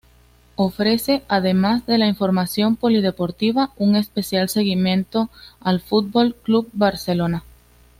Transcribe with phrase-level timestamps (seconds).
[0.55, 7.43] Ofrece, además de la información polideportiva, un especial seguimiento al Fútbol Club Barcelona.